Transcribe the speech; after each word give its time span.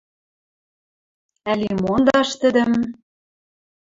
Ӓли 1.51 1.71
мондаш 1.83 2.29
тӹдӹм?..» 2.39 2.73